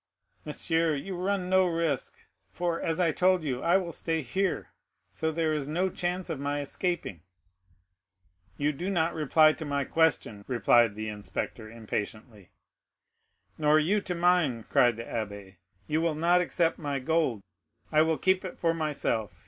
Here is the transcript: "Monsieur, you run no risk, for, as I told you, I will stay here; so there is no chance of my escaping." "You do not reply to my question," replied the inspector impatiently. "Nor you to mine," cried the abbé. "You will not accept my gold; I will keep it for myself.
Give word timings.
"Monsieur, 0.45 0.95
you 0.95 1.15
run 1.15 1.47
no 1.47 1.67
risk, 1.67 2.25
for, 2.49 2.81
as 2.81 2.99
I 2.99 3.11
told 3.11 3.43
you, 3.43 3.61
I 3.61 3.77
will 3.77 3.91
stay 3.91 4.23
here; 4.23 4.71
so 5.11 5.31
there 5.31 5.53
is 5.53 5.67
no 5.67 5.89
chance 5.89 6.27
of 6.27 6.39
my 6.39 6.59
escaping." 6.59 7.21
"You 8.57 8.71
do 8.71 8.89
not 8.89 9.13
reply 9.13 9.53
to 9.53 9.63
my 9.63 9.83
question," 9.83 10.43
replied 10.47 10.95
the 10.95 11.07
inspector 11.09 11.69
impatiently. 11.69 12.49
"Nor 13.59 13.77
you 13.77 14.01
to 14.01 14.15
mine," 14.15 14.63
cried 14.63 14.95
the 14.97 15.03
abbé. 15.03 15.57
"You 15.85 16.01
will 16.01 16.15
not 16.15 16.41
accept 16.41 16.79
my 16.79 16.97
gold; 16.97 17.41
I 17.91 18.01
will 18.01 18.17
keep 18.17 18.43
it 18.43 18.57
for 18.57 18.73
myself. 18.73 19.39